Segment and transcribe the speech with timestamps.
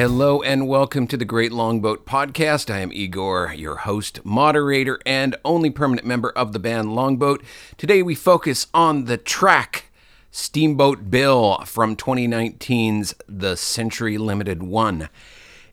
[0.00, 2.72] Hello and welcome to the Great Longboat Podcast.
[2.72, 7.42] I am Igor, your host, moderator, and only permanent member of the band Longboat.
[7.76, 9.90] Today we focus on the track
[10.30, 15.10] Steamboat Bill from 2019's The Century Limited One.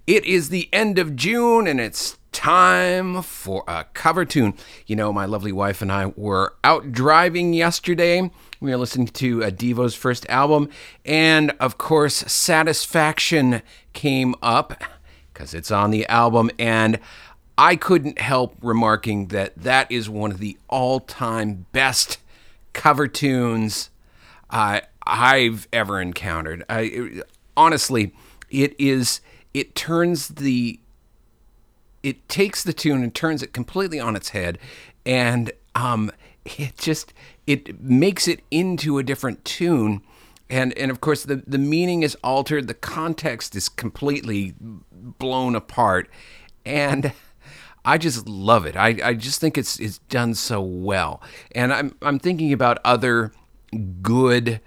[0.05, 4.53] It is the end of June and it's time for a cover tune.
[4.85, 8.29] You know, my lovely wife and I were out driving yesterday.
[8.59, 10.69] We were listening to Devo's first album,
[11.05, 13.61] and of course, Satisfaction
[13.97, 14.79] came up
[15.33, 16.99] because it's on the album, and
[17.57, 22.19] I couldn't help remarking that that is one of the all time best
[22.73, 23.89] cover tunes
[24.51, 26.63] uh, I've ever encountered.
[26.69, 28.13] I, it, honestly,
[28.51, 29.19] it is,
[29.55, 30.79] it turns the
[32.03, 34.59] it takes the tune and turns it completely on its head
[35.05, 36.11] and um,
[36.45, 37.11] it just
[37.47, 40.03] it makes it into a different tune
[40.49, 46.09] and and of course the the meaning is altered the context is completely blown apart
[46.65, 47.11] and
[47.85, 48.75] I just love it.
[48.75, 51.21] I, I just think it's it's done so well.
[51.53, 53.31] And I'm I'm thinking about other
[54.01, 54.59] good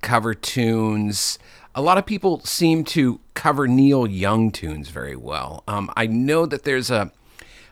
[0.00, 1.40] cover tunes
[1.74, 5.64] a lot of people seem to cover Neil Young tunes very well.
[5.66, 7.12] Um, I know that there's a.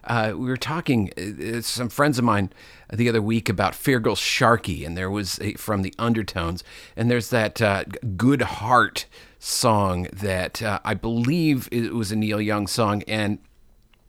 [0.04, 2.50] Uh, we were talking uh, some friends of mine
[2.92, 6.64] the other week about Feargal Sharkey, and there was a, from the Undertones,
[6.96, 7.84] and there's that uh,
[8.16, 9.06] "Good Heart"
[9.38, 13.38] song that uh, I believe it was a Neil Young song, and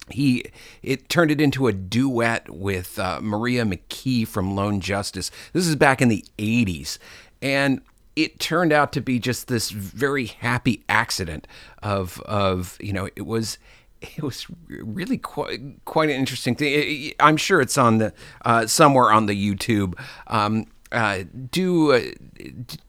[0.09, 0.45] he
[0.81, 5.31] it turned it into a duet with uh, Maria McKee from Lone Justice.
[5.53, 6.97] This is back in the '80s,
[7.41, 7.81] and
[8.15, 11.47] it turned out to be just this very happy accident
[11.81, 13.57] of of you know it was
[14.17, 17.13] it was really quite quite an interesting thing.
[17.19, 18.13] I'm sure it's on the
[18.43, 19.93] uh, somewhere on the YouTube.
[20.27, 22.01] Um, uh, do uh,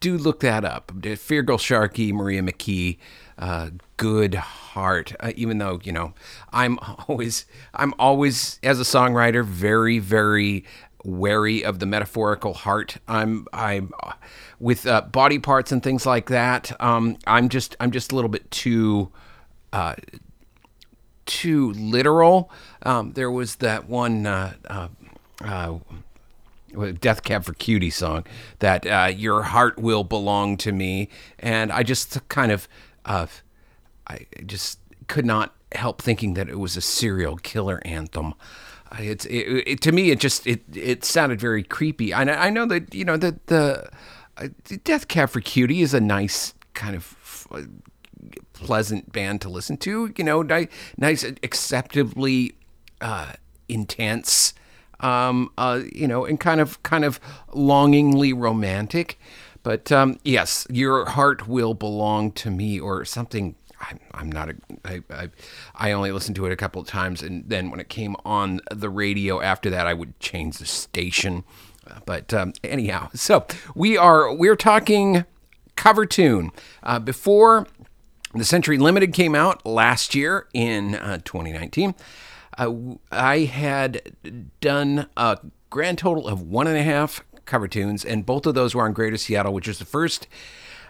[0.01, 0.93] do look that up.
[0.93, 2.99] Feargal Sharkey, Maria McKee,
[3.39, 5.15] uh, good heart.
[5.21, 6.15] Uh, even though you know,
[6.53, 6.79] I'm
[7.09, 10.65] always I'm always as a songwriter very very
[11.05, 12.97] wary of the metaphorical heart.
[13.07, 13.93] I'm I'm
[14.59, 16.75] with uh, body parts and things like that.
[16.81, 19.13] Um, I'm just I'm just a little bit too
[19.73, 19.95] uh,
[21.27, 22.51] too literal.
[22.83, 24.89] Um, there was that one uh, uh,
[25.45, 25.79] uh
[27.01, 28.25] Death Cab for Cutie song
[28.61, 32.67] that uh, your heart will belong to me, and I just kind of
[33.05, 38.35] I just could not help thinking that it was a serial killer anthem.
[38.99, 40.11] It's it, it, to me.
[40.11, 42.13] It just it it sounded very creepy.
[42.13, 43.89] I I know that you know that the,
[44.37, 44.49] uh,
[44.85, 47.63] Death Cab for Cutie is a nice kind of uh,
[48.53, 50.13] pleasant band to listen to.
[50.17, 52.55] You know, nice, acceptably
[53.01, 53.33] uh,
[53.69, 54.55] intense.
[55.01, 57.19] Um, uh, you know, and kind of kind of
[57.53, 59.19] longingly romantic.
[59.65, 64.55] But um, yes, your heart will belong to me, or something I'm, I'm not a,
[64.85, 65.29] I, I,
[65.75, 68.61] I only listened to it a couple of times, and then when it came on
[68.71, 71.45] the radio after that, I would change the station.
[72.07, 73.45] But um, anyhow, so
[73.75, 75.25] we are we're talking
[75.75, 76.51] cover tune
[76.83, 77.67] uh, before
[78.35, 81.95] the Century Limited came out last year in uh, 2019.
[82.57, 82.73] Uh,
[83.11, 84.15] I had
[84.61, 85.39] done a
[85.71, 88.93] grand total of one and a half cover tunes, and both of those were on
[88.93, 90.29] Greater Seattle, which is the first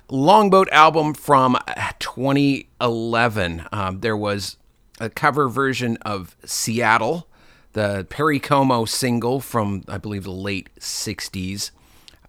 [0.08, 1.56] Longboat album from
[1.98, 3.66] 2011.
[3.72, 4.56] Um, there was
[5.00, 7.26] a cover version of Seattle,
[7.72, 11.70] the Perry Como single from, I believe, the late 60s.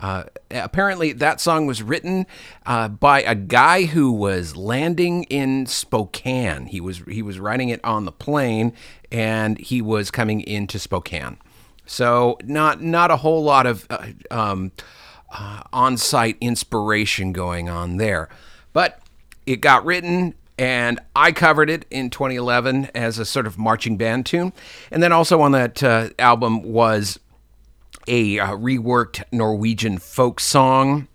[0.04, 2.28] Uh, apparently, that song was written
[2.66, 6.66] uh, by a guy who was landing in Spokane.
[6.66, 8.74] He was he was writing it on the plane,
[9.14, 11.38] and he was coming into Spokane.
[11.86, 14.74] So not not a whole lot of uh, um,
[15.32, 18.28] uh, on site inspiration going on there.
[18.74, 19.00] But
[19.46, 24.26] it got written, and I covered it in 2011 as a sort of marching band
[24.26, 24.52] tune.
[24.92, 27.20] And then also on that uh, album was
[28.08, 31.08] a uh, reworked Norwegian folk song.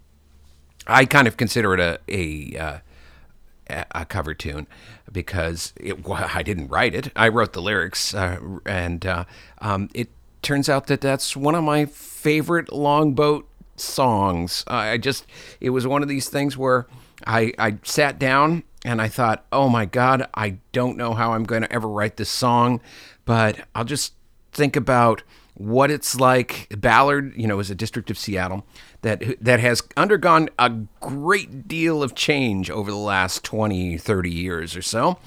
[0.87, 4.67] I kind of consider it a, a, uh, a cover tune
[5.11, 7.13] because it, well, I didn't write it.
[7.15, 9.25] I wrote the lyrics, uh, and uh,
[9.61, 10.09] um, it
[10.43, 14.65] turns out that that's one of my favorite longboat songs.
[14.67, 15.27] I just,
[15.61, 16.87] it was one of these things where
[17.27, 21.45] I, I sat down and I thought, oh my God, I don't know how I'm
[21.45, 22.81] going to ever write this song,
[23.25, 24.15] but I'll just
[24.53, 25.23] think about
[25.59, 26.69] what it's like.
[26.77, 28.67] Ballard, you know, is a district of Seattle
[29.03, 30.71] that that has undergone a
[31.01, 35.19] great deal of change over the last 20, 30 years or so.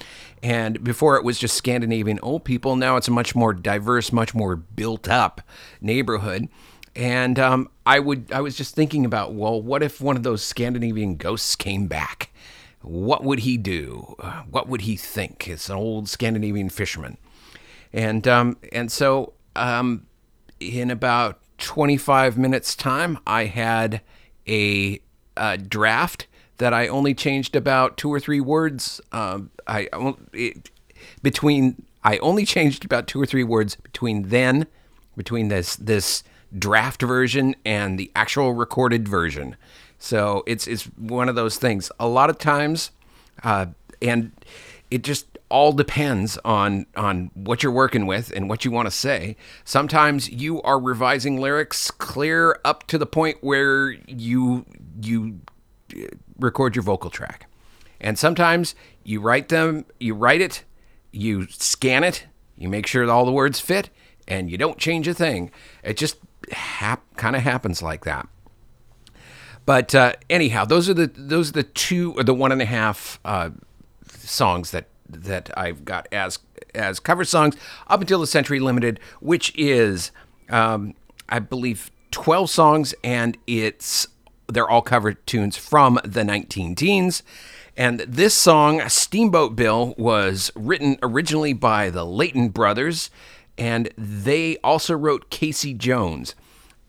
[0.42, 4.34] And before it was just Scandinavian old people, now it's a much more diverse, much
[4.34, 5.40] more built up
[5.80, 6.48] neighborhood.
[6.96, 10.42] And um, I would I was just thinking about well, what if one of those
[10.42, 12.30] Scandinavian ghosts came back?
[12.82, 14.16] what would he do?
[14.50, 15.48] What would he think?
[15.48, 17.16] It's an old Scandinavian fisherman,
[17.92, 20.06] and um, and so um,
[20.68, 24.00] in about 25 minutes time, I had
[24.48, 25.00] a,
[25.36, 26.26] a draft
[26.58, 29.00] that I only changed about two or three words.
[29.10, 29.88] Um, I
[30.32, 30.70] it,
[31.22, 34.66] between I only changed about two or three words between then,
[35.16, 36.22] between this this
[36.56, 39.56] draft version and the actual recorded version.
[39.98, 41.90] So it's it's one of those things.
[41.98, 42.90] A lot of times,
[43.42, 43.66] uh,
[44.00, 44.32] and
[44.90, 48.90] it just all depends on on what you're working with and what you want to
[48.90, 49.36] say.
[49.64, 54.64] Sometimes you are revising lyrics clear up to the point where you
[55.00, 55.40] you
[55.94, 56.06] uh,
[56.38, 57.46] record your vocal track.
[58.00, 60.64] And sometimes you write them, you write it,
[61.12, 62.26] you scan it,
[62.56, 63.90] you make sure all the words fit,
[64.26, 65.50] and you don't change a thing.
[65.84, 66.16] It just
[66.50, 68.26] hap- kind of happens like that.
[69.66, 72.64] But uh, anyhow, those are the those are the two or the one and a
[72.64, 73.50] half uh,
[74.08, 76.38] songs that that I've got as
[76.74, 77.56] as cover songs
[77.88, 80.10] up until the Century Limited, which is
[80.48, 80.94] um,
[81.28, 84.08] I believe twelve songs, and it's
[84.48, 87.22] they're all cover tunes from the 19 teens.
[87.76, 93.10] And this song, Steamboat Bill, was written originally by the Leighton brothers,
[93.56, 96.34] and they also wrote Casey Jones.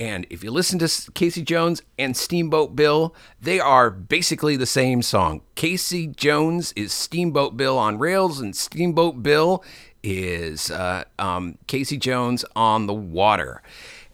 [0.04, 5.02] And if you listen to Casey Jones and Steamboat Bill, they are basically the same
[5.02, 5.40] song.
[5.56, 9.64] Casey Jones is Steamboat Bill on rails, and Steamboat Bill
[10.04, 13.62] is uh, um, Casey Jones on the water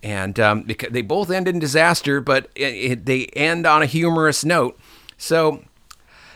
[0.04, 4.46] and um, they both end in disaster, but it, it, they end on a humorous
[4.46, 4.80] note.
[5.18, 5.66] So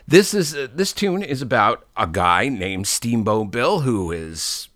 [0.06, 4.68] this is uh, this tune is about a guy named Steamboat Bill who is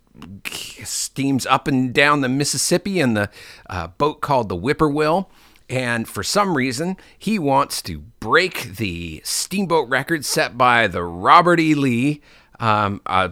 [0.84, 3.30] steams up and down the Mississippi in the
[3.70, 5.30] uh, boat called the Whippoorwill.
[5.70, 11.60] And for some reason, he wants to break the steamboat record set by the Robert
[11.60, 11.76] E.
[11.76, 12.22] Lee
[12.60, 13.30] um, I,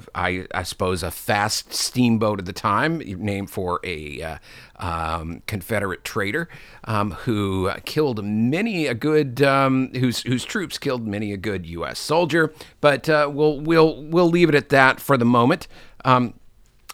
[0.54, 4.38] I, suppose a fast steamboat at the time, named for a uh,
[4.76, 6.48] um, Confederate trader
[6.84, 11.98] um, who killed many a good, um, whose whose troops killed many a good U.S.
[11.98, 12.54] soldier.
[12.82, 15.68] But uh, we'll we'll we'll leave it at that for the moment.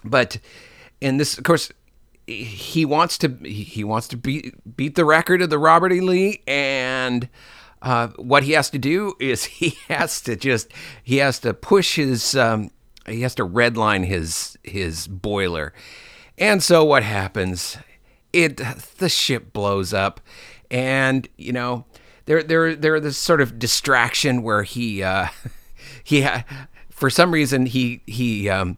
[0.03, 0.39] But
[1.00, 1.71] in this, of course,
[2.27, 6.01] he wants to he wants to beat beat the record of the Robert E.
[6.01, 7.30] Lee and.
[7.83, 10.71] Uh, what he has to do is he has to just
[11.03, 12.69] he has to push his um,
[13.07, 15.74] he has to redline his his boiler,
[16.38, 17.77] and so what happens?
[18.31, 18.62] It
[19.00, 20.21] the ship blows up,
[20.69, 21.86] and you know
[22.25, 25.27] there there there this sort of distraction where he uh,
[26.03, 26.45] he ha-
[26.89, 28.77] for some reason he he um,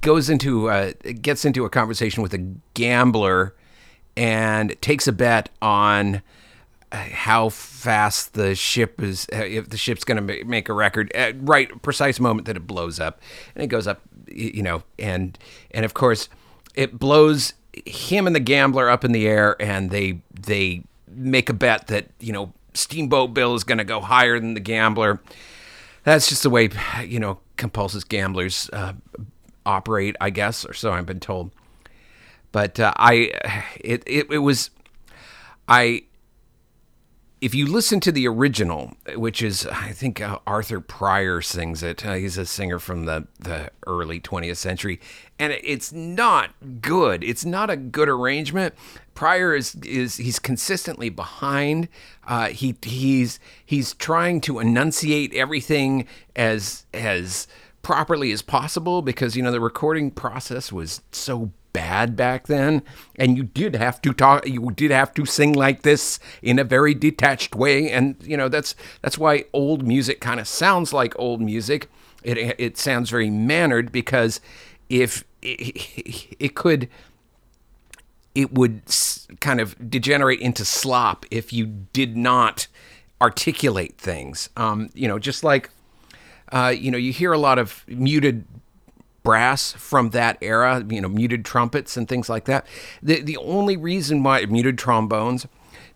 [0.00, 3.54] goes into uh, gets into a conversation with a gambler
[4.16, 6.22] and takes a bet on
[6.92, 11.80] how fast the ship is if the ship's going to make a record at right
[11.82, 13.20] precise moment that it blows up.
[13.54, 15.38] And it goes up you know and
[15.70, 16.28] and of course
[16.74, 17.54] it blows
[17.86, 22.08] him and the gambler up in the air and they they make a bet that
[22.20, 25.20] you know steamboat bill is going to go higher than the gambler.
[26.04, 26.70] That's just the way
[27.04, 28.94] you know compulsive gamblers uh,
[29.66, 31.50] operate i guess or so i've been told
[32.50, 33.30] but uh, i
[33.80, 34.70] it, it it was
[35.68, 36.02] i
[37.42, 42.06] if you listen to the original, which is, I think uh, Arthur Pryor sings it,
[42.06, 45.00] uh, he's a singer from the, the early 20th century,
[45.40, 47.24] and it's not good.
[47.24, 48.74] It's not a good arrangement.
[49.14, 51.88] Pryor is, is he's consistently behind.
[52.28, 57.48] Uh, he he's he's trying to enunciate everything as as
[57.82, 62.82] properly as possible because you know the recording process was so bad back then
[63.16, 66.64] and you did have to talk you did have to sing like this in a
[66.64, 71.18] very detached way and you know that's that's why old music kind of sounds like
[71.18, 71.88] old music.
[72.22, 74.40] It it sounds very mannered because
[74.88, 76.88] if it, it could
[78.34, 78.82] it would
[79.40, 82.68] kind of degenerate into slop if you did not
[83.20, 84.48] articulate things.
[84.56, 85.70] Um, you know just like
[86.52, 88.44] uh, you know you hear a lot of muted
[89.22, 92.66] brass from that era, you know, muted trumpets and things like that.
[93.02, 95.46] The the only reason why muted trombones,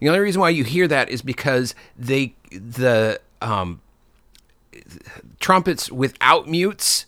[0.01, 3.81] the only reason why you hear that is because they the um,
[5.41, 7.07] trumpets without mutes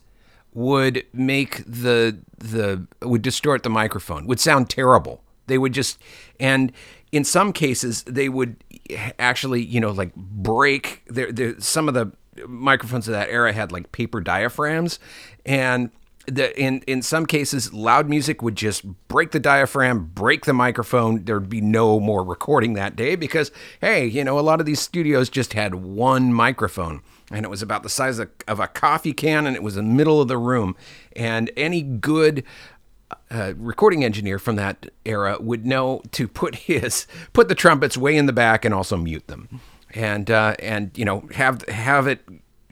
[0.54, 5.22] would make the the would distort the microphone, would sound terrible.
[5.46, 5.98] They would just
[6.38, 6.72] and
[7.10, 8.56] in some cases they would
[9.18, 12.12] actually you know like break there some of the
[12.46, 14.98] microphones of that era had like paper diaphragms
[15.44, 15.90] and
[16.30, 21.24] the, in in some cases, loud music would just break the diaphragm, break the microphone.
[21.24, 24.80] There'd be no more recording that day because, hey, you know, a lot of these
[24.80, 29.12] studios just had one microphone, and it was about the size of, of a coffee
[29.14, 30.76] can, and it was in the middle of the room.
[31.16, 32.44] And any good
[33.30, 38.16] uh, recording engineer from that era would know to put his put the trumpets way
[38.16, 39.60] in the back and also mute them,
[39.94, 42.26] and uh, and you know have have it.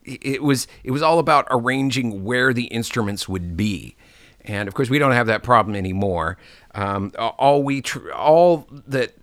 [0.05, 3.97] It was it was all about arranging where the instruments would be,
[4.43, 6.39] and of course we don't have that problem anymore.
[6.75, 9.15] Um, all we tr- all that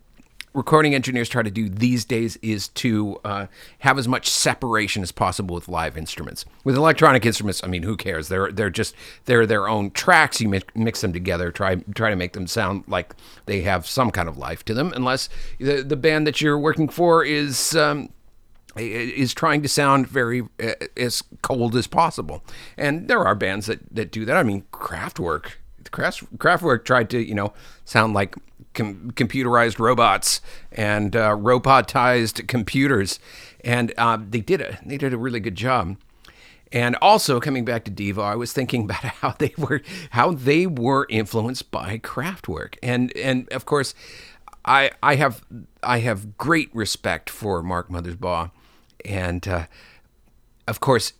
[0.53, 3.47] recording engineers try to do these days is to uh,
[3.79, 6.45] have as much separation as possible with live instruments.
[6.63, 8.27] With electronic instruments, I mean, who cares?
[8.27, 8.95] They're they're just
[9.25, 10.39] they're their own tracks.
[10.39, 14.29] You mix, them together, try try to make them sound like they have some kind
[14.29, 14.93] of life to them.
[14.95, 15.29] Unless
[15.59, 17.75] the the band that you're working for is.
[17.75, 18.09] Um,
[18.75, 22.43] is trying to sound very uh, as cold as possible,
[22.75, 24.35] and there are bands that, that do that.
[24.35, 25.51] I mean, Kraftwerk,
[25.83, 27.53] Kraftwerk tried to you know
[27.85, 28.35] sound like
[28.73, 33.19] com- computerized robots and uh, robotized computers,
[33.63, 34.77] and uh, they did it.
[34.85, 35.97] They did a really good job.
[36.71, 40.65] And also coming back to Devo, I was thinking about how they were how they
[40.65, 43.93] were influenced by Kraftwerk, and and of course,
[44.65, 45.43] I I have
[45.81, 48.51] I have great respect for Mark Mothersbaugh,
[49.05, 49.65] and uh,
[50.67, 51.13] of course,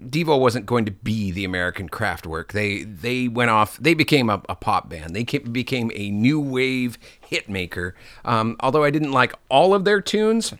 [0.00, 2.52] Devo wasn't going to be the American Kraftwerk.
[2.52, 3.78] They they went off.
[3.78, 5.16] They became a, a pop band.
[5.16, 7.94] They came, became a new wave hit maker.
[8.24, 10.52] Um, although I didn't like all of their tunes,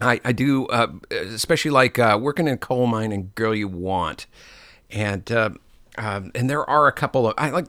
[0.00, 3.68] I, I do uh, especially like uh, "Working in a Coal Mine" and "Girl You
[3.68, 4.26] Want,"
[4.90, 5.50] and uh,
[5.96, 7.66] um, and there are a couple of I like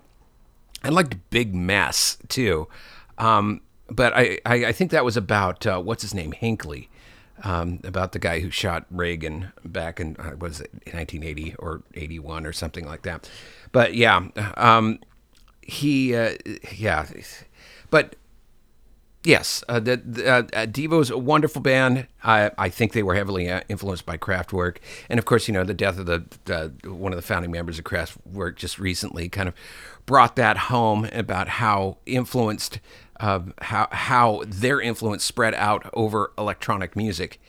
[0.83, 2.67] I liked "Big Mess" too,
[3.17, 6.88] um, but I, I, I think that was about uh, what's his name Hinckley
[7.43, 12.45] um, about the guy who shot Reagan back in uh, was it 1980 or 81
[12.45, 13.29] or something like that.
[13.71, 14.27] But yeah,
[14.57, 14.99] um,
[15.61, 16.35] he uh,
[16.71, 17.05] yeah,
[17.89, 18.15] but
[19.23, 20.27] yes, uh, the, the
[20.57, 22.07] uh, Devo's a wonderful band.
[22.23, 24.77] I, I think they were heavily uh, influenced by Kraftwerk,
[25.09, 27.85] and of course, you know, the death of the one of the founding members of
[27.85, 29.55] Kraftwerk just recently kind of
[30.05, 32.79] brought that home about how influenced
[33.19, 37.41] uh, how how their influence spread out over electronic music,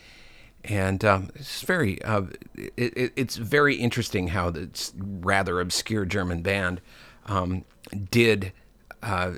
[0.63, 2.23] and um, it's very uh,
[2.55, 6.81] it, it's very interesting how this rather obscure German band
[7.25, 7.65] um,
[8.09, 8.53] did
[9.01, 9.33] uh,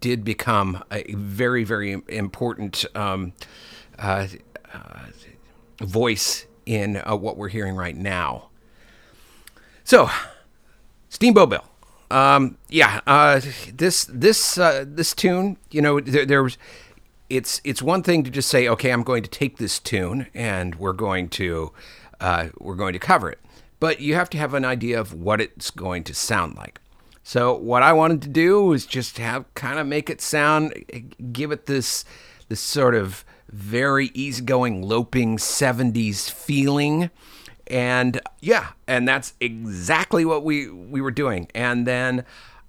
[0.00, 3.32] did become a very very important um,
[3.98, 4.26] uh,
[4.72, 5.06] uh,
[5.80, 8.48] voice in uh, what we're hearing right now.
[9.84, 10.08] So,
[11.08, 11.64] Steamboat Bill.
[12.10, 13.40] Um, yeah, uh,
[13.72, 16.58] this this uh, this tune, you know, there, there, was.
[17.30, 20.74] It's it's one thing to just say, okay, I'm going to take this tune and
[20.74, 21.72] we're going to
[22.20, 23.40] uh, we're going to cover it,
[23.80, 26.80] but you have to have an idea of what it's going to sound like.
[27.22, 30.74] So what I wanted to do was just have kind of make it sound,
[31.32, 32.04] give it this
[32.48, 37.10] this sort of very easygoing, loping '70s feeling
[37.66, 41.48] and yeah, and that's exactly what we we were doing.
[41.54, 42.24] And then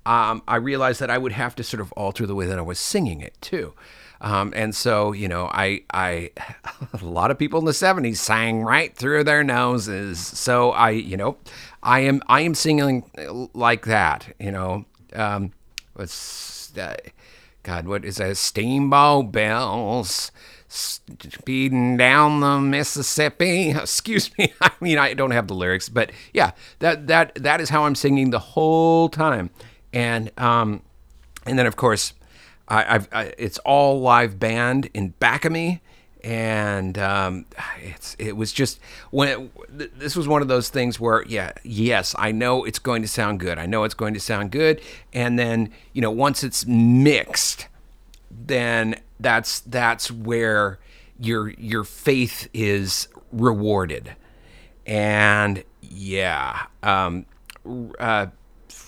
[0.06, 2.62] um, I realized that I would have to sort of alter the way that I
[2.62, 3.74] was singing it too.
[4.22, 6.32] Um, and so, you know, I, I,
[6.94, 10.20] a lot of people in the '70s sang right through their noses.
[10.20, 11.38] So I, you know,
[11.84, 14.34] I am, I am singing like that.
[14.40, 15.52] You know, um,
[15.94, 16.96] what's, uh,
[17.64, 18.38] God, what is that?
[18.38, 20.32] Steamboat bells
[20.76, 23.70] speeding down the Mississippi.
[23.72, 24.54] Excuse me.
[24.62, 27.96] I mean, I don't have the lyrics, but yeah, that that that is how I'm
[27.96, 29.50] singing the whole time,
[29.94, 30.82] and um,
[31.46, 32.14] and then of course,
[32.68, 35.82] I, I've I, it's all live band in back of me,
[36.24, 37.46] and um,
[37.82, 38.80] it's it was just
[39.12, 39.28] when
[39.78, 43.08] it, this was one of those things where yeah, yes, I know it's going to
[43.08, 43.58] sound good.
[43.58, 44.82] I know it's going to sound good,
[45.14, 47.68] and then you know once it's mixed
[48.32, 50.80] then that's that's where
[51.20, 54.16] your your faith is rewarded.
[54.86, 57.26] And yeah, um,
[58.00, 58.28] uh,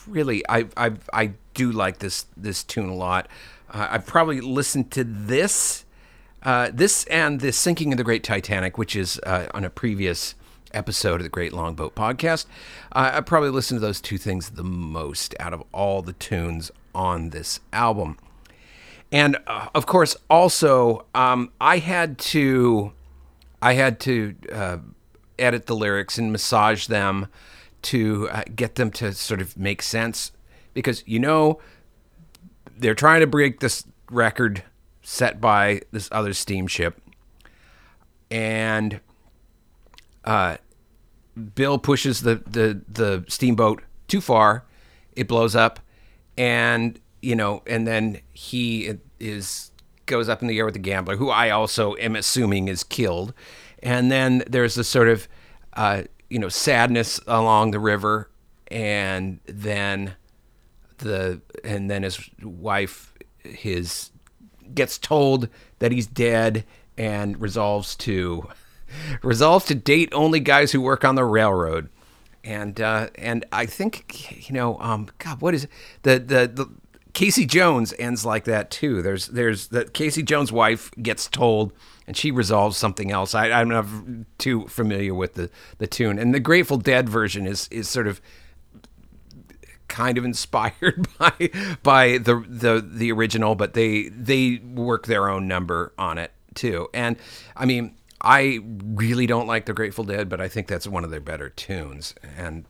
[0.07, 3.27] really, I, I I do like this this tune a lot.
[3.69, 5.85] Uh, I've probably listened to this,
[6.43, 10.35] uh, this and the sinking of the Great Titanic, which is uh, on a previous
[10.73, 12.45] episode of the Great Longboat podcast.
[12.91, 16.71] Uh, I probably listened to those two things the most out of all the tunes
[16.95, 18.17] on this album.
[19.11, 22.91] And uh, of course, also, um, I had to,
[23.61, 24.77] I had to uh,
[25.39, 27.27] edit the lyrics and massage them
[27.83, 30.31] to uh, get them to sort of make sense.
[30.73, 31.59] Because you know
[32.77, 34.63] they're trying to break this record
[35.01, 37.01] set by this other steamship,
[38.29, 38.99] and
[40.23, 40.57] uh,
[41.55, 44.65] Bill pushes the the the steamboat too far,
[45.15, 45.79] it blows up,
[46.37, 49.71] and you know, and then he is
[50.05, 53.33] goes up in the air with the gambler, who I also am assuming is killed,
[53.83, 55.27] and then there's this sort of
[55.73, 58.29] uh, you know sadness along the river,
[58.67, 60.15] and then
[60.97, 64.11] the and then his wife his
[64.73, 66.65] gets told that he's dead
[66.97, 68.47] and resolves to
[69.23, 71.89] resolves to date only guys who work on the railroad.
[72.43, 75.67] And uh, and I think you know, um, God, what is
[76.03, 76.69] the the the
[77.17, 79.01] Casey Jones ends like that too.
[79.01, 81.73] There's there's the Casey Jones' wife gets told,
[82.05, 83.33] and she resolves something else.
[83.33, 83.87] I, I'm not
[84.37, 88.21] too familiar with the the tune, and the Grateful Dead version is is sort of
[89.87, 91.49] kind of inspired by
[91.81, 96.87] by the the the original, but they they work their own number on it too.
[96.93, 97.17] And
[97.55, 101.09] I mean, I really don't like the Grateful Dead, but I think that's one of
[101.09, 102.13] their better tunes.
[102.37, 102.65] And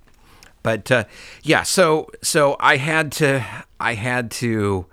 [0.67, 1.05] but uh,
[1.43, 3.41] yeah, so so I had to
[3.79, 4.86] I had to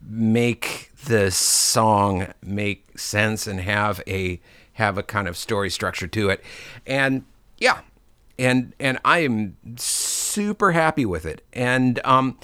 [0.00, 4.40] make the song make sense and have a
[4.72, 6.42] have a kind of story structure to it.
[6.86, 7.26] And
[7.58, 7.80] yeah,
[8.38, 11.44] and and I am super happy with it.
[11.52, 12.38] And um,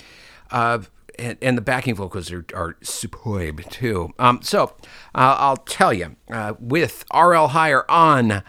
[0.51, 0.81] uh,
[1.19, 4.13] and, and the backing vocals are, are superb too.
[4.19, 4.75] Um, so
[5.15, 7.49] uh, I'll tell you, uh, with R.L.
[7.49, 8.43] Higher on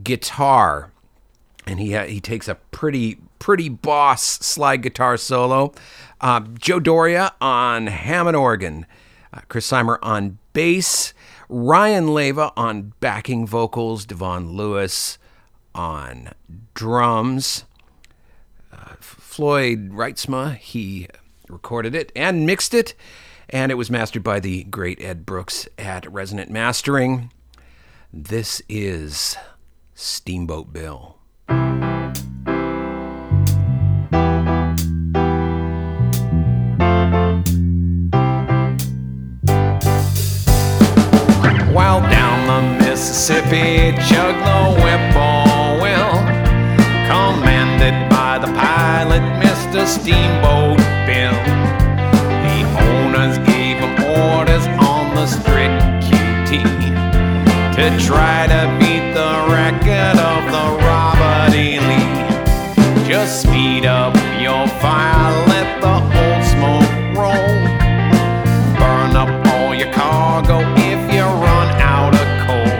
[0.00, 0.92] guitar,
[1.66, 5.74] and he he takes a pretty pretty boss slide guitar solo.
[6.20, 8.86] Uh, Joe Doria on Hammond organ,
[9.34, 11.12] uh, Chris Seimer on bass,
[11.48, 15.18] Ryan Leva on backing vocals, Devon Lewis
[15.74, 16.30] on
[16.74, 17.64] drums.
[18.72, 21.08] Uh, Floyd Reitsma, he
[21.48, 22.94] recorded it and mixed it,
[23.48, 27.32] and it was mastered by the great Ed Brooks at Resonant Mastering.
[28.12, 29.36] This is
[29.94, 31.16] Steamboat Bill.
[58.06, 61.78] Try to beat the record of the Robert E.
[61.88, 63.08] Lee.
[63.08, 67.58] Just speed up your fire, let the old smoke roll.
[68.78, 72.72] Burn up all your cargo if you run out of coal.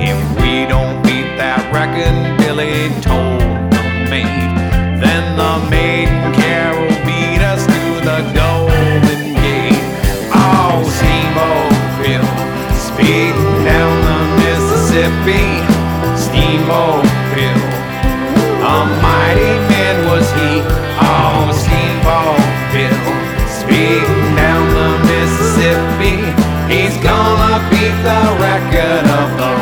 [0.00, 3.42] If we don't beat that record, Billy told
[3.74, 4.50] the maid,
[5.02, 9.84] then the maiden carol beat us to the Golden Gate.
[10.32, 12.28] Oh, Steamboat Bill,
[12.74, 13.83] speeding down
[14.94, 15.42] Mississippi.
[16.14, 17.02] Steamboat
[17.34, 17.58] Bill,
[18.62, 20.62] a mighty man was he.
[21.02, 22.38] Oh, Steamboat
[22.70, 22.94] Bill,
[23.50, 26.22] speeding down the Mississippi.
[26.70, 29.53] He's gonna beat the record of the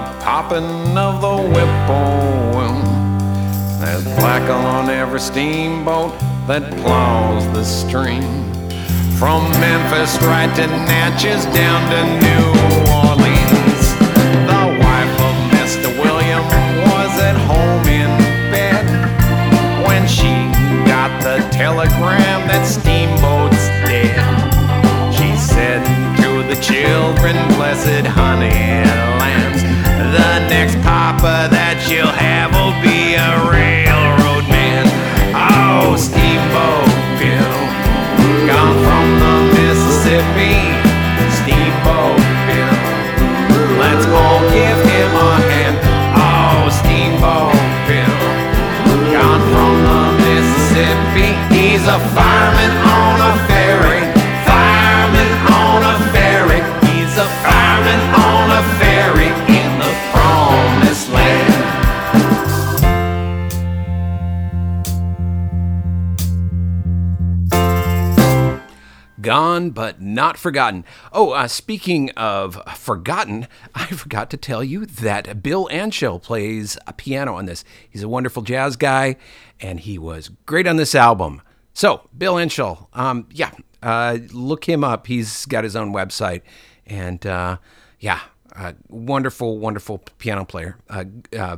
[0.00, 2.80] the popping of the whippoorwill.
[3.80, 8.22] There's Blackle on every steamboat that plows the stream.
[9.20, 12.46] From Memphis right to Natchez down to New
[13.04, 13.82] Orleans.
[14.48, 15.88] The wife of Mr.
[16.00, 16.44] William
[16.88, 18.10] was at home in
[18.48, 18.86] bed
[19.86, 20.32] when she
[20.88, 23.09] got the telegram that steamboat's
[26.60, 28.84] children, blessed honey
[29.16, 29.62] lambs,
[30.12, 34.84] the next papa that you'll have will be a railroad man.
[35.32, 37.56] Oh, Steamboat Bill,
[38.44, 40.60] gone from the Mississippi.
[41.40, 42.76] Steamboat Bill,
[43.80, 45.76] let's all give him a hand.
[46.12, 47.56] Oh, Steamboat
[47.88, 48.20] Bill,
[49.16, 51.32] gone from the Mississippi.
[51.56, 52.89] He's a fireman
[70.00, 70.84] not forgotten.
[71.12, 76.92] Oh, uh, speaking of forgotten, I forgot to tell you that Bill Anschell plays a
[76.92, 77.64] piano on this.
[77.88, 79.16] He's a wonderful jazz guy,
[79.60, 81.42] and he was great on this album.
[81.72, 85.06] So, Bill Anschell, um, yeah, uh, look him up.
[85.06, 86.42] He's got his own website,
[86.86, 87.58] and uh,
[87.98, 88.20] yeah,
[88.88, 90.76] wonderful, wonderful piano player.
[90.88, 91.04] Uh,
[91.36, 91.56] uh,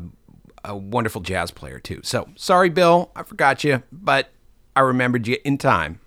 [0.65, 2.01] a wonderful jazz player too.
[2.05, 4.29] So, sorry, Bill, I forgot you, but
[4.77, 6.01] I remembered you in time.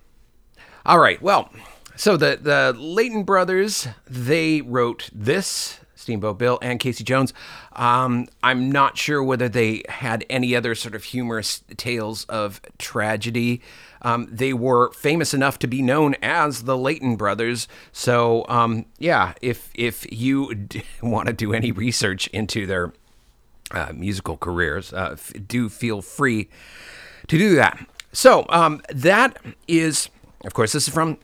[0.84, 1.20] All right.
[1.20, 1.50] Well,
[1.96, 7.34] so the the Leighton brothers they wrote this Steamboat Bill and Casey Jones.
[7.72, 13.60] Um, I'm not sure whether they had any other sort of humorous tales of tragedy.
[14.02, 17.66] Um, they were famous enough to be known as the Leighton brothers.
[17.90, 22.92] So um, yeah, if if you d- want to do any research into their
[23.72, 26.48] uh, musical careers, uh, f- do feel free
[27.26, 27.84] to do that.
[28.12, 30.08] So um, that is,
[30.44, 31.18] of course, this is from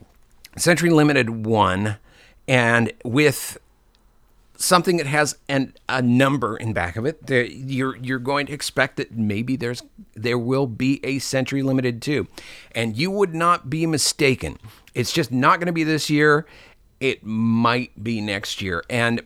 [0.57, 1.97] Century Limited One,
[2.47, 3.57] and with
[4.55, 8.53] something that has an, a number in back of it, there, you're you're going to
[8.53, 12.27] expect that maybe there's there will be a Century Limited Two,
[12.73, 14.57] and you would not be mistaken.
[14.93, 16.45] It's just not going to be this year.
[16.99, 19.21] It might be next year, and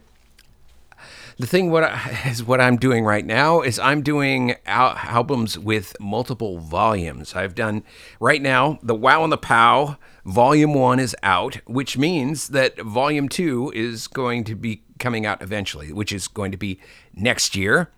[1.37, 5.57] the thing what I, is what I'm doing right now is I'm doing al- albums
[5.57, 7.35] with multiple volumes.
[7.35, 7.83] I've done
[8.19, 13.29] right now the Wow and the Pow volume 1 is out, which means that volume
[13.29, 16.79] 2 is going to be coming out eventually, which is going to be
[17.13, 17.91] next year.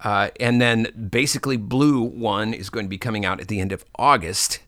[0.00, 3.72] Uh, and then basically Blue 1 is going to be coming out at the end
[3.72, 4.60] of August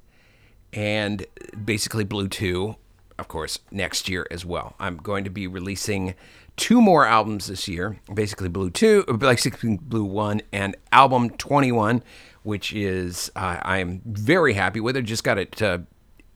[0.73, 1.25] and
[1.64, 2.77] basically Blue 2
[3.21, 4.75] of course, next year as well.
[4.81, 6.14] I'm going to be releasing
[6.61, 12.03] two more albums this year, basically Blue 2, like basically Blue 1, and album 21,
[12.42, 15.03] which is, uh, I'm very happy with it.
[15.03, 15.79] Just got it uh,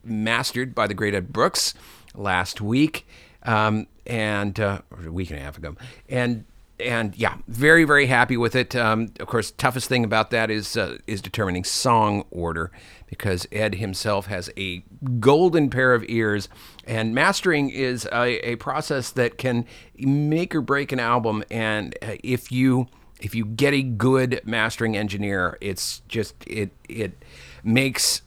[0.02, 1.74] mastered by the great Ed Brooks
[2.14, 3.06] last week,
[3.42, 5.76] um, and uh, a week and a half ago.
[6.08, 6.46] And
[6.80, 8.74] and yeah, very very happy with it.
[8.74, 12.70] Um, of course, toughest thing about that is uh, is determining song order
[13.06, 14.84] because Ed himself has a
[15.20, 16.48] golden pair of ears,
[16.86, 21.44] and mastering is a, a process that can make or break an album.
[21.50, 22.88] And uh, if you
[23.20, 27.22] if you get a good mastering engineer, it's just it it
[27.62, 28.22] makes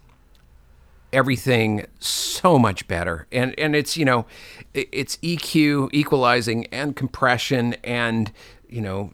[1.13, 3.27] everything so much better.
[3.31, 4.25] And and it's you know
[4.73, 8.31] it's EQ equalizing and compression and
[8.69, 9.13] you know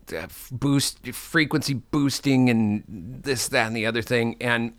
[0.51, 4.35] boost frequency boosting and this that and the other thing.
[4.41, 4.73] And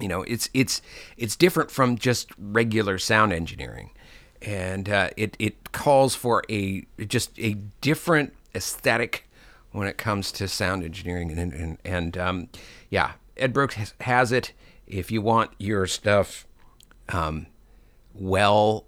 [0.00, 0.82] you know it's it's
[1.16, 3.90] it's different from just regular sound engineering.
[4.42, 9.28] And uh, it it calls for a just a different aesthetic
[9.72, 11.30] when it comes to sound engineering.
[11.30, 12.48] And and, and um,
[12.90, 14.52] yeah Ed Brooks has, has it
[14.86, 16.46] if you want your stuff
[17.08, 17.46] um,
[18.14, 18.86] well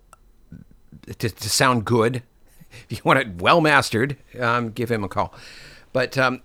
[1.06, 2.22] to, to sound good,
[2.90, 5.34] if you want it well mastered, um, give him a call.
[5.92, 6.42] But um,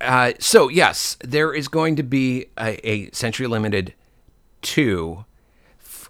[0.00, 3.94] uh, so yes, there is going to be a, a Century Limited
[4.62, 5.24] two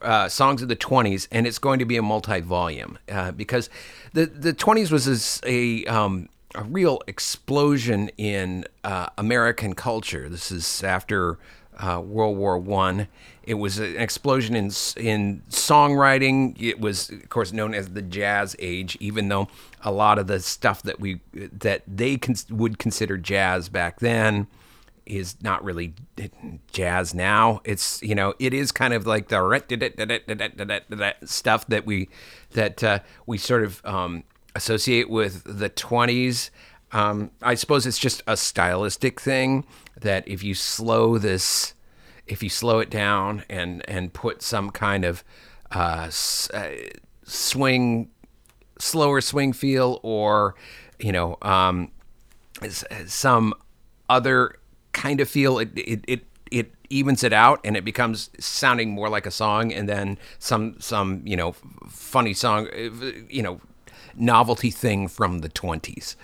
[0.02, 3.70] uh, songs of the 20s, and it's going to be a multi-volume uh, because
[4.12, 10.28] the the 20s was a um, a real explosion in uh, American culture.
[10.28, 11.38] This is after
[11.76, 13.08] uh, World War One.
[13.42, 16.60] It was an explosion in in songwriting.
[16.60, 19.48] It was, of course, known as the Jazz Age, even though
[19.82, 22.18] a lot of the stuff that we that they
[22.50, 24.48] would consider jazz back then
[25.06, 25.94] is not really
[26.72, 27.60] jazz now.
[27.64, 32.08] It's you know it is kind of like the stuff that we
[32.52, 36.50] that uh, we sort of um, associate with the 20s.
[36.92, 39.64] Um, I suppose it's just a stylistic thing.
[40.00, 41.74] That if you slow this,
[42.26, 45.24] if you slow it down and and put some kind of
[45.72, 46.10] uh,
[46.54, 46.68] uh,
[47.24, 48.10] swing,
[48.78, 50.54] slower swing feel, or
[50.98, 51.90] you know, um,
[53.06, 53.54] some
[54.08, 54.56] other
[54.92, 59.08] kind of feel, it it it it evens it out and it becomes sounding more
[59.08, 61.52] like a song and then some some you know
[61.88, 63.60] funny song uh, you know
[64.14, 66.14] novelty thing from the 20s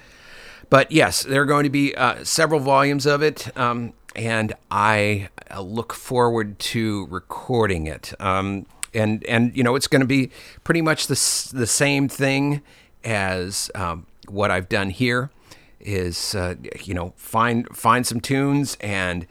[0.73, 5.29] but yes, there are going to be uh, several volumes of it, um, and I
[5.51, 8.15] uh, look forward to recording it.
[8.19, 10.31] Um, and and you know, it's going to be
[10.65, 12.63] pretty much the the same thing
[13.05, 15.31] as um, what I've done here.
[15.79, 19.27] Is uh, you know find find some tunes and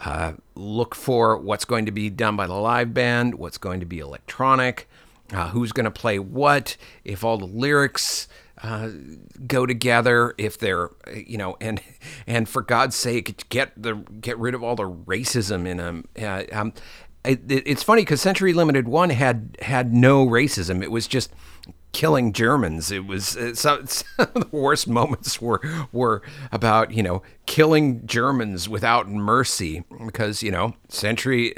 [0.00, 3.86] uh, look for what's going to be done by the live band, what's going to
[3.86, 4.88] be electronic,
[5.32, 8.28] uh, who's going to play what, if all the lyrics
[8.64, 8.88] uh,
[9.46, 11.80] go together, if they're you know, and
[12.26, 16.04] and for God's sake, get the get rid of all the racism in them.
[16.20, 16.72] Uh, um,
[17.24, 20.82] it, it- it's funny because Century Limited One had had no racism.
[20.82, 21.30] It was just
[21.92, 22.90] killing Germans.
[22.90, 25.60] It was uh, some, some of the worst moments were
[25.92, 31.54] were about you know killing Germans without mercy because you know Century.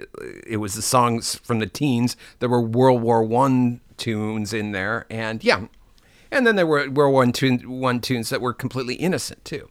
[0.46, 2.16] It was the songs from the teens.
[2.40, 5.66] There were World War One tunes in there, and yeah,
[6.30, 9.68] and then there were War One tune, one tunes that were completely innocent too.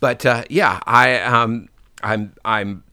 [0.00, 1.68] But uh, yeah, I um,
[2.02, 2.84] I'm I'm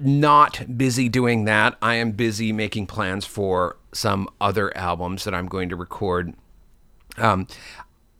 [0.00, 1.76] not busy doing that.
[1.82, 6.34] I am busy making plans for some other albums that I'm going to record.
[7.16, 7.46] Um,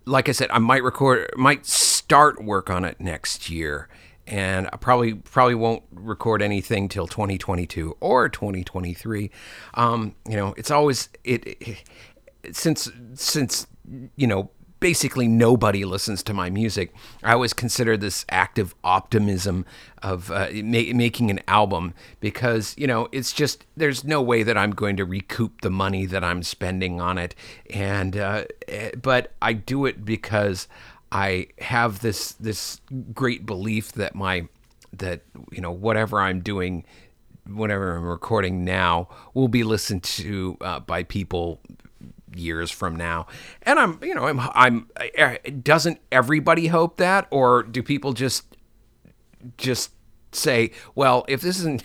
[0.04, 3.88] like I said, I might record, might start work on it next year,
[4.26, 9.30] and I probably probably won't record anything till 2022 or 2023.
[9.74, 11.84] Um, you know, it's always it, it
[12.52, 13.66] since since
[14.16, 16.94] you know basically nobody listens to my music.
[17.22, 19.64] I always consider this active optimism
[20.02, 24.56] of uh, ma- making an album because you know it's just there's no way that
[24.56, 27.34] I'm going to recoup the money that I'm spending on it,
[27.70, 30.68] and uh, eh, but I do it because
[31.10, 32.80] I have this this
[33.12, 34.48] great belief that my
[34.92, 36.84] that you know whatever I'm doing
[37.46, 41.60] whatever I'm recording now will be listened to uh, by people
[42.34, 43.26] years from now.
[43.62, 44.88] And I'm, you know, I'm, I'm.
[45.18, 48.44] uh, Doesn't everybody hope that, or do people just,
[49.56, 49.92] just
[50.32, 51.84] say, well, if this isn't,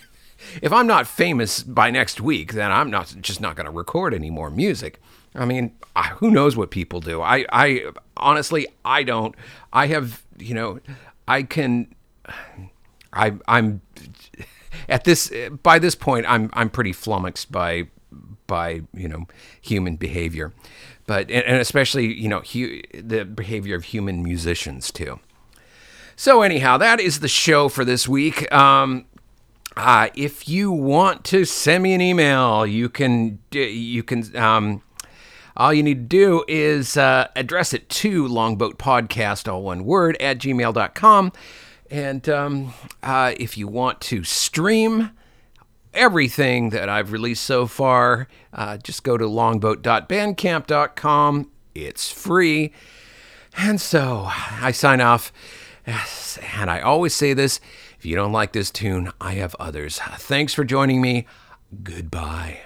[0.60, 4.12] if I'm not famous by next week, then I'm not just not going to record
[4.12, 5.00] any more music.
[5.34, 7.20] I mean, I, who knows what people do?
[7.22, 9.34] I, I honestly, I don't.
[9.72, 10.80] I have, you know,
[11.26, 11.94] I can.
[13.12, 13.80] I, I'm
[14.88, 16.26] at this by this point.
[16.28, 17.88] I'm I'm pretty flummoxed by
[18.46, 19.26] by you know
[19.60, 20.52] human behavior,
[21.06, 25.20] but and, especially you know hu- the behavior of human musicians too.
[26.16, 28.52] So anyhow, that is the show for this week.
[28.52, 29.06] Um,
[29.76, 34.36] uh, if you want to send me an email, you can you can.
[34.36, 34.82] Um,
[35.56, 40.38] all you need to do is uh, address it to longboatpodcast, all one word, at
[40.38, 41.32] gmail.com.
[41.90, 45.10] And um, uh, if you want to stream
[45.94, 51.50] everything that I've released so far, uh, just go to longboat.bandcamp.com.
[51.74, 52.72] It's free.
[53.56, 55.32] And so I sign off.
[55.86, 57.60] And I always say this
[57.98, 59.98] if you don't like this tune, I have others.
[59.98, 61.26] Thanks for joining me.
[61.82, 62.60] Goodbye.